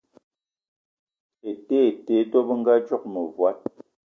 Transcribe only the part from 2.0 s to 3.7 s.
te, dò bëngadzoge mëvòd